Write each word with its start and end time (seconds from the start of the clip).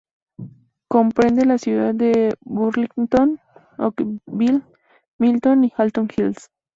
Comprende 0.87 1.45
la 1.45 1.59
ciudad 1.59 1.93
de 1.93 2.33
Burlington, 2.43 3.39
Oakville, 3.77 4.63
Milton 5.19 5.63
y 5.65 5.73
Halton 5.77 6.09
Hills. 6.17 6.49